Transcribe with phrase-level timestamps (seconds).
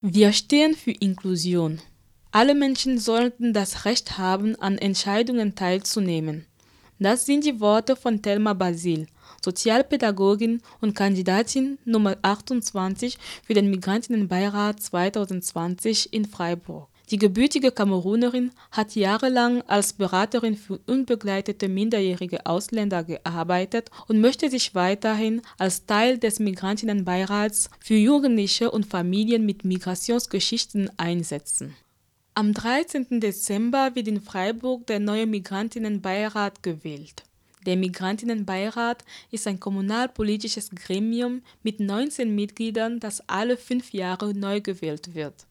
[0.00, 1.80] Wir stehen für Inklusion.
[2.32, 6.46] Alle Menschen sollten das Recht haben, an Entscheidungen teilzunehmen.
[6.98, 9.06] Das sind die Worte von Thelma Basil,
[9.44, 16.88] Sozialpädagogin und Kandidatin Nummer 28 für den Migrantinnenbeirat 2020 in Freiburg.
[17.10, 24.74] Die gebürtige Kamerunerin hat jahrelang als Beraterin für unbegleitete minderjährige Ausländer gearbeitet und möchte sich
[24.74, 31.76] weiterhin als Teil des Migrantinnenbeirats für Jugendliche und Familien mit Migrationsgeschichten einsetzen.
[32.34, 33.20] Am 13.
[33.20, 37.22] Dezember wird in Freiburg der neue Migrantinnenbeirat gewählt.
[37.66, 45.14] Der Migrantinnenbeirat ist ein kommunalpolitisches Gremium mit 19 Mitgliedern, das alle fünf Jahre neu gewählt
[45.14, 45.46] wird.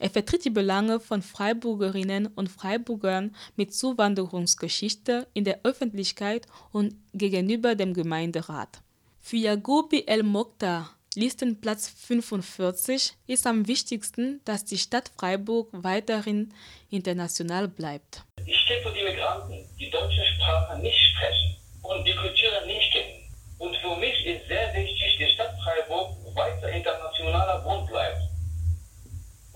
[0.00, 7.74] Er vertritt die Belange von Freiburgerinnen und Freiburgern mit Zuwanderungsgeschichte in der Öffentlichkeit und gegenüber
[7.74, 8.80] dem Gemeinderat.
[9.20, 16.54] Für Yagubi El Mokhtar, Listenplatz 45, ist am wichtigsten, dass die Stadt Freiburg weiterhin
[16.88, 18.24] international bleibt.
[18.46, 23.20] Ich stehe für die Migranten, die deutsche Sprache nicht sprechen und die Kultur nicht kennen.
[23.58, 28.29] Und für mich ist sehr wichtig, die Stadt Freiburg weiter internationaler Bund bleibt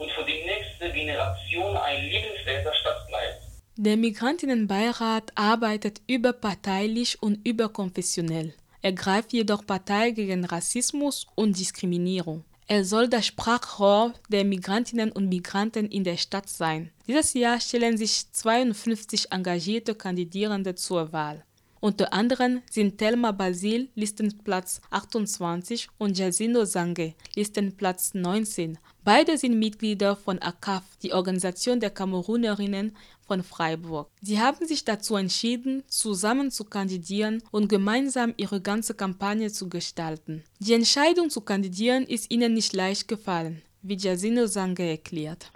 [0.04, 3.42] und für die nächste Generation ein liebenswerter Stadt bleibt.
[3.76, 8.54] Der Migrantinnenbeirat arbeitet überparteilich und überkonfessionell.
[8.82, 12.44] Er greift jedoch Partei gegen Rassismus und Diskriminierung.
[12.66, 16.90] Er soll das Sprachrohr der Migrantinnen und Migranten in der Stadt sein.
[17.06, 21.44] Dieses Jahr stellen sich 52 engagierte Kandidierende zur Wahl.
[21.84, 28.78] Unter anderem sind Thelma Basil, Listenplatz 28 und Jacindo Sange, Listenplatz 19.
[29.04, 32.96] Beide sind Mitglieder von ACAF, die Organisation der Kamerunerinnen
[33.26, 34.08] von Freiburg.
[34.22, 40.42] Sie haben sich dazu entschieden, zusammen zu kandidieren und gemeinsam ihre ganze Kampagne zu gestalten.
[40.60, 45.50] Die Entscheidung zu kandidieren ist ihnen nicht leicht gefallen, wie Jacindo Sange erklärt.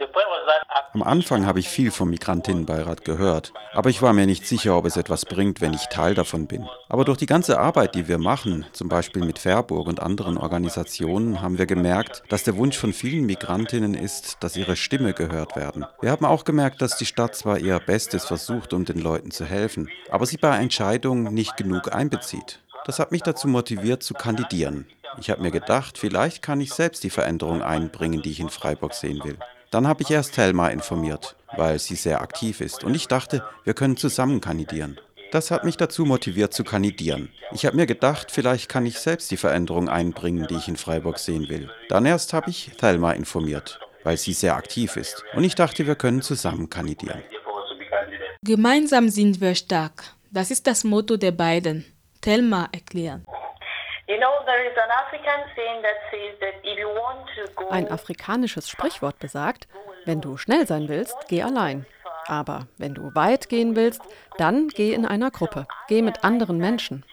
[0.95, 4.87] Am Anfang habe ich viel vom Migrantinnenbeirat gehört, aber ich war mir nicht sicher, ob
[4.87, 6.67] es etwas bringt, wenn ich Teil davon bin.
[6.89, 11.43] Aber durch die ganze Arbeit, die wir machen, zum Beispiel mit Fairburg und anderen Organisationen,
[11.43, 15.85] haben wir gemerkt, dass der Wunsch von vielen Migrantinnen ist, dass ihre Stimme gehört werden.
[16.01, 19.45] Wir haben auch gemerkt, dass die Stadt zwar ihr Bestes versucht, um den Leuten zu
[19.45, 22.61] helfen, aber sie bei Entscheidungen nicht genug einbezieht.
[22.87, 24.87] Das hat mich dazu motiviert, zu kandidieren.
[25.21, 28.95] Ich habe mir gedacht, vielleicht kann ich selbst die Veränderung einbringen, die ich in Freiburg
[28.95, 29.39] sehen will.
[29.71, 33.75] Dann habe ich erst Helma informiert, weil sie sehr aktiv ist und ich dachte, wir
[33.75, 34.99] können zusammen kandidieren.
[35.31, 37.29] Das hat mich dazu motiviert zu kandidieren.
[37.53, 41.19] Ich habe mir gedacht, vielleicht kann ich selbst die Veränderung einbringen, die ich in Freiburg
[41.19, 41.69] sehen will.
[41.91, 45.23] Dann erst habe ich Thelma informiert, weil sie sehr aktiv ist.
[45.35, 47.23] Und ich dachte, wir können zusammen kandidieren.
[48.43, 50.15] Gemeinsam sind wir stark.
[50.31, 51.85] Das ist das Motto der beiden.
[52.23, 53.21] Thelma erklärt.
[57.71, 59.69] Ein afrikanisches Sprichwort besagt,
[60.05, 61.87] wenn du schnell sein willst, geh allein.
[62.27, 64.03] Aber wenn du weit gehen willst,
[64.37, 65.67] dann geh in einer Gruppe.
[65.89, 67.05] Geh mit anderen Menschen.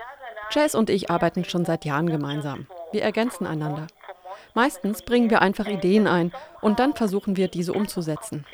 [0.50, 2.68] Chase und ich arbeiten schon seit Jahren gemeinsam.
[2.92, 3.88] Wir ergänzen einander.
[4.54, 6.32] Meistens bringen wir einfach Ideen ein
[6.62, 8.46] und dann versuchen wir, diese umzusetzen.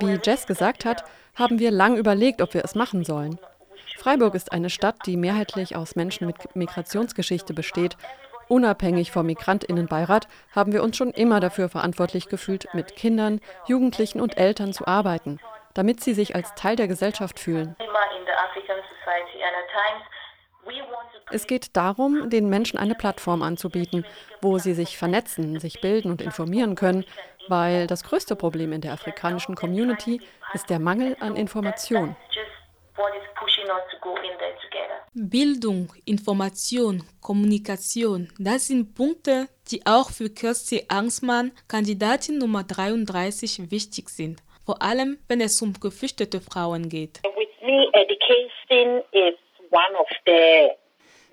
[0.00, 3.38] Wie Jess gesagt hat, haben wir lang überlegt, ob wir es machen sollen.
[4.04, 7.96] Freiburg ist eine Stadt, die mehrheitlich aus Menschen mit Migrationsgeschichte besteht.
[8.48, 14.36] Unabhängig vom Migrantinnenbeirat haben wir uns schon immer dafür verantwortlich gefühlt, mit Kindern, Jugendlichen und
[14.36, 15.40] Eltern zu arbeiten,
[15.72, 17.76] damit sie sich als Teil der Gesellschaft fühlen.
[21.30, 24.04] Es geht darum, den Menschen eine Plattform anzubieten,
[24.42, 27.06] wo sie sich vernetzen, sich bilden und informieren können,
[27.48, 30.20] weil das größte Problem in der afrikanischen Community
[30.52, 32.16] ist der Mangel an Information.
[35.14, 44.10] Bildung, Information, Kommunikation, das sind Punkte, die auch für Kirsty Angstmann, Kandidatin Nummer 33, wichtig
[44.10, 44.40] sind.
[44.64, 47.20] Vor allem, wenn es um geflüchtete Frauen geht.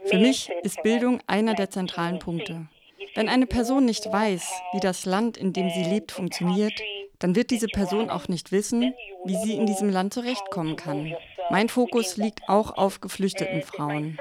[0.06, 2.68] Für mich ist Bildung einer der zentralen Punkte.
[3.14, 6.74] Wenn eine Person nicht weiß, wie das Land, in dem sie lebt, funktioniert,
[7.20, 8.94] dann wird diese Person auch nicht wissen,
[9.26, 11.16] wie sie in diesem Land zurechtkommen kann.
[11.52, 14.18] Mein Fokus liegt auch auf geflüchteten Frauen.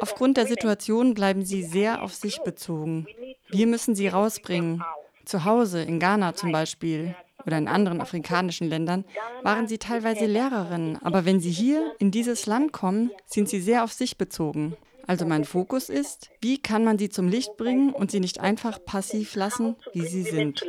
[0.00, 3.08] Aufgrund der Situation bleiben sie sehr auf sich bezogen.
[3.48, 4.82] Wir müssen sie rausbringen.
[5.24, 9.04] Zu Hause, in Ghana zum Beispiel oder in anderen afrikanischen Ländern,
[9.42, 10.98] waren sie teilweise Lehrerinnen.
[11.02, 14.76] Aber wenn sie hier in dieses Land kommen, sind sie sehr auf sich bezogen.
[15.08, 18.84] Also mein Fokus ist, wie kann man sie zum Licht bringen und sie nicht einfach
[18.84, 20.64] passiv lassen, wie sie sind.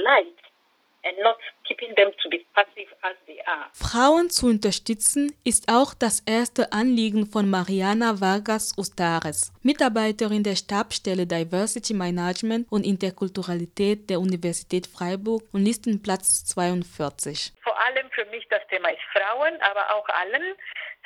[3.74, 11.25] Frauen zu unterstützen ist auch das erste Anliegen von Mariana Vargas Ustares, Mitarbeiterin der Stabsstelle
[11.25, 17.53] Diversity Management und Interkulturalität der Universität Freiburg und Listenplatz 42.
[17.63, 20.56] Vor allem für mich das Thema ist Frauen, aber auch allen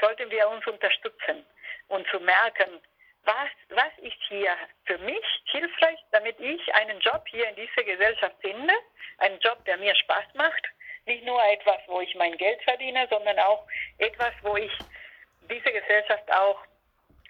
[0.01, 1.45] sollten wir uns unterstützen
[1.87, 2.81] und zu merken,
[3.25, 4.55] was, was ist hier
[4.85, 8.73] für mich hilfreich, damit ich einen Job hier in dieser Gesellschaft finde,
[9.17, 10.67] einen Job, der mir Spaß macht,
[11.05, 13.65] nicht nur etwas, wo ich mein Geld verdiene, sondern auch
[13.97, 14.71] etwas, wo ich
[15.49, 16.59] diese Gesellschaft auch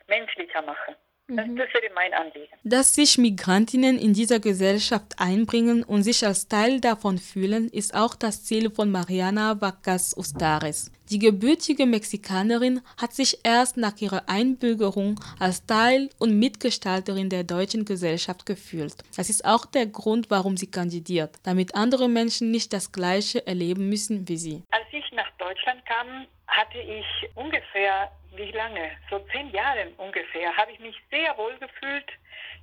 [0.07, 0.95] menschlicher mache.
[1.27, 1.57] Das, mhm.
[1.57, 2.53] wäre mein Anliegen.
[2.63, 8.13] Dass sich Migrantinnen in dieser Gesellschaft einbringen und sich als Teil davon fühlen, ist auch
[8.13, 10.91] das Ziel von Mariana Vacas Ustares.
[11.09, 17.85] Die gebürtige Mexikanerin hat sich erst nach ihrer Einbürgerung als Teil und Mitgestalterin der deutschen
[17.85, 18.95] Gesellschaft gefühlt.
[19.15, 23.89] Das ist auch der Grund, warum sie kandidiert, damit andere Menschen nicht das Gleiche erleben
[23.89, 24.63] müssen wie sie.
[24.71, 27.05] Als ich nach Deutschland kam, hatte ich
[27.35, 28.91] ungefähr wie lange?
[29.09, 32.09] So zehn Jahre ungefähr, habe ich mich sehr wohl gefühlt.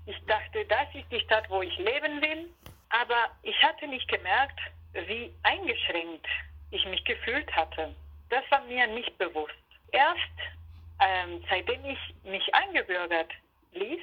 [0.06, 2.50] Ich dachte, das ist die Stadt, wo ich leben will.
[2.90, 4.58] Aber ich hatte nicht gemerkt,
[4.92, 6.26] wie eingeschränkt
[6.70, 7.94] ich mich gefühlt hatte.
[8.28, 9.54] Das war mir nicht bewusst.
[9.92, 10.18] Erst
[11.00, 13.30] ähm, seitdem ich mich eingebürgert
[13.72, 14.00] ließ,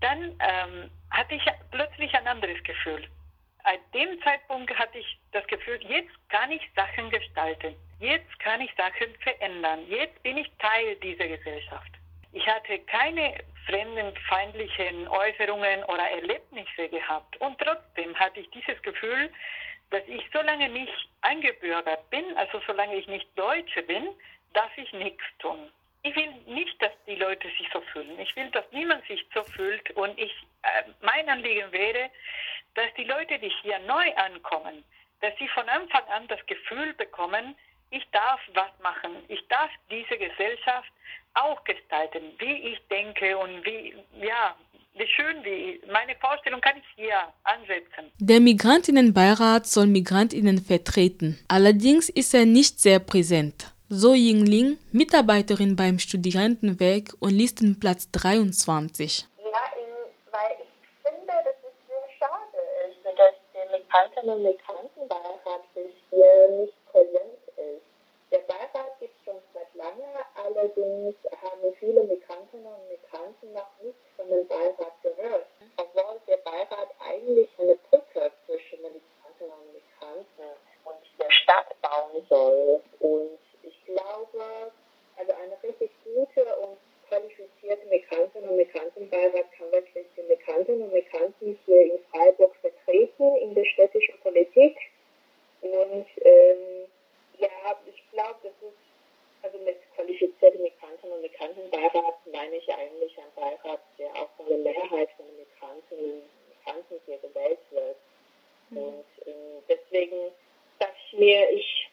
[0.00, 3.08] dann ähm, hatte ich plötzlich ein anderes Gefühl.
[3.64, 7.74] An dem Zeitpunkt hatte ich das Gefühl, jetzt kann ich Sachen gestalten.
[7.98, 9.80] Jetzt kann ich Sachen verändern.
[9.88, 11.90] Jetzt bin ich Teil dieser Gesellschaft.
[12.32, 13.34] Ich hatte keine
[13.66, 17.40] fremdenfeindlichen Äußerungen oder Erlebnisse gehabt.
[17.40, 19.32] Und trotzdem hatte ich dieses Gefühl,
[19.90, 24.08] dass ich solange nicht eingebürgert bin, also solange ich nicht Deutsche bin,
[24.52, 25.70] darf ich nichts tun.
[26.02, 28.18] Ich will nicht, dass die Leute sich so fühlen.
[28.18, 29.90] Ich will, dass niemand sich so fühlt.
[29.92, 30.32] Und ich,
[30.62, 32.10] äh, mein Anliegen wäre,
[32.74, 34.84] dass die Leute, die hier neu ankommen,
[35.20, 37.54] dass sie von Anfang an das Gefühl bekommen,
[37.90, 39.12] ich darf was machen.
[39.28, 40.90] Ich darf diese Gesellschaft
[41.34, 44.56] auch gestalten, wie ich denke und wie, ja,
[44.94, 48.10] wie schön, wie meine Vorstellung kann ich hier ansetzen.
[48.18, 51.38] Der Migrantinnenbeirat soll Migrantinnen vertreten.
[51.48, 53.72] Allerdings ist er nicht sehr präsent.
[53.88, 59.26] So Yingling, Mitarbeiterin beim Studierendenwerk und Listenplatz 23.
[59.38, 59.60] Ja,
[60.30, 63.34] weil ich finde, dass es sehr schade ist, dass
[64.28, 65.62] und Migrantenbeirat
[66.10, 67.38] hier nicht präsent
[68.34, 74.02] der Beirat gibt es schon seit lange, allerdings haben viele Migrantinnen und Migranten noch nichts
[74.16, 75.46] von dem Beirat gehört,
[75.76, 82.80] obwohl der Beirat eigentlich eine Brücke zwischen Migrantinnen und Migranten und der Stadt bauen soll.
[82.98, 84.72] Und ich glaube,
[85.16, 86.76] also eine richtig gute und
[87.08, 93.54] qualifizierte Migrantinnen und Migrantenbeirat kann wirklich die Migrantinnen und Migranten hier in Freiburg vertreten in
[93.54, 94.76] der städtischen Politik.
[95.60, 96.88] Und ähm,
[97.38, 98.78] ja, ich glaube, das ist,
[99.42, 104.58] also mit qualifizierten Migranten und Migrantenbeirat meine ich eigentlich einen Beirat, der auch von der
[104.58, 107.96] Mehrheit von den Migranten und Migranten hier gewählt wird.
[108.63, 108.63] Mhm.
[108.76, 110.32] Und äh, deswegen
[110.78, 111.90] dachte ich mir, ich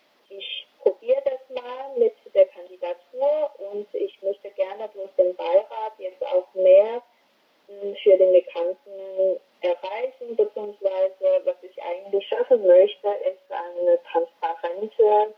[0.81, 6.47] probiere das mal mit der Kandidatur und ich möchte gerne durch den Beirat jetzt auch
[6.53, 7.01] mehr
[7.67, 15.33] hm, für den Migranten erreichen, beziehungsweise was ich eigentlich schaffen möchte, ist eine transparente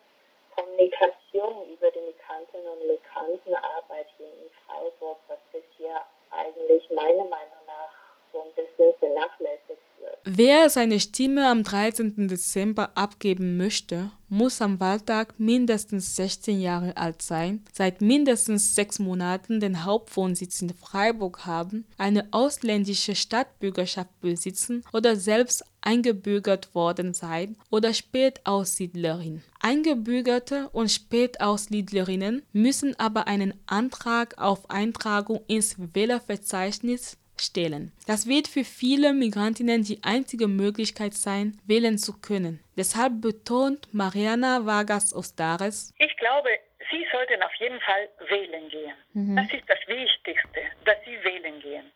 [0.56, 7.91] Kommunikation über die Migrantinnen und Migrantenarbeit hier in Freiburg, was bisher eigentlich meiner Meinung nach
[8.32, 10.20] so ein bisschen vernachlässigt wird.
[10.36, 12.28] Wer seine Stimme am 13.
[12.28, 19.60] Dezember abgeben möchte, muss am Wahltag mindestens 16 Jahre alt sein, seit mindestens sechs Monaten
[19.60, 27.94] den Hauptwohnsitz in Freiburg haben, eine ausländische Stadtbürgerschaft besitzen oder selbst eingebürgert worden sein oder
[27.94, 29.44] Spätaussiedlerin.
[29.60, 37.92] Eingebürgerte und Spätaussiedlerinnen müssen aber einen Antrag auf Eintragung ins Wählerverzeichnis stellen.
[38.08, 42.63] Das wird für viele Migrantinnen die einzige Möglichkeit sein, wählen zu können.
[42.78, 46.50] Deshalb betont Mariana Vargas Ostares, ich glaube,
[46.92, 48.94] Sie sollten auf jeden Fall wählen gehen.
[49.13, 49.36] Mhm.
[49.36, 51.92] Das ist das Wichtigste, dass Sie wählen gehen.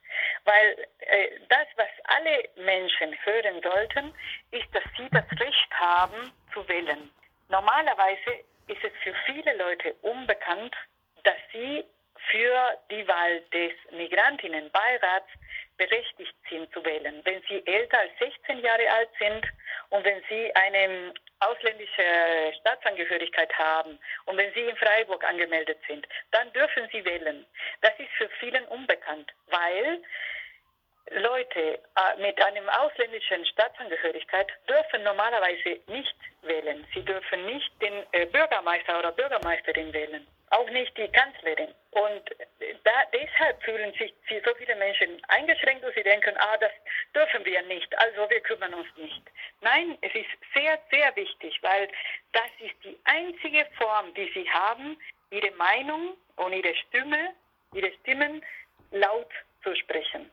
[0.45, 4.13] Weil äh, das, was alle Menschen hören sollten,
[4.51, 7.09] ist, dass sie das Recht haben zu wählen.
[7.49, 10.73] Normalerweise ist es für viele Leute unbekannt,
[11.23, 11.83] dass sie
[12.89, 15.27] die Wahl des Migrantinnenbeirats
[15.77, 17.21] berechtigt sind zu wählen.
[17.23, 19.45] Wenn sie älter als 16 Jahre alt sind
[19.89, 26.51] und wenn sie eine ausländische Staatsangehörigkeit haben und wenn sie in Freiburg angemeldet sind, dann
[26.53, 27.45] dürfen sie wählen.
[27.81, 30.01] Das ist für vielen unbekannt, weil
[31.11, 36.85] Leute äh, mit einem ausländischen Staatsangehörigkeit dürfen normalerweise nicht wählen.
[36.93, 41.73] Sie dürfen nicht den äh, Bürgermeister oder Bürgermeisterin wählen, auch nicht die Kanzlerin.
[41.91, 42.23] Und
[42.83, 44.13] da, deshalb fühlen sich
[44.45, 46.71] so viele Menschen eingeschränkt und sie denken, ah, das
[47.13, 49.21] dürfen wir nicht, also wir kümmern uns nicht.
[49.61, 51.89] Nein, es ist sehr, sehr wichtig, weil
[52.31, 54.97] das ist die einzige Form, die sie haben,
[55.31, 57.33] ihre Meinung und ihre Stimme,
[57.73, 58.43] ihre Stimmen
[58.91, 59.31] laut
[59.63, 60.31] zu sprechen.